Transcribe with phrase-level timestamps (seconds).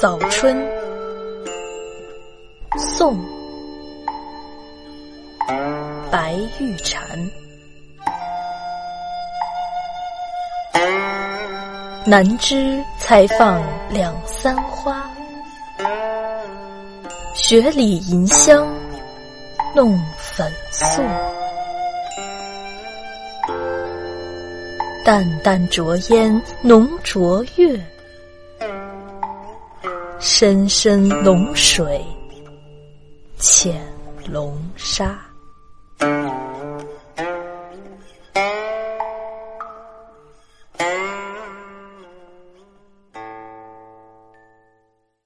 [0.00, 0.56] 早春，
[2.96, 3.18] 宋，
[6.10, 7.02] 白玉蝉。
[12.06, 15.04] 南枝才放两三花，
[17.34, 18.66] 雪里银香
[19.74, 21.02] 弄粉素。
[25.04, 27.78] 淡淡浊烟浓浊月，
[30.22, 31.98] 深深龙水
[33.38, 33.74] 浅
[34.30, 35.18] 龙沙。